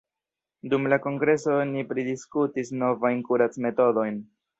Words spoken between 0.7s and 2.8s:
la kongreso oni pridiskutis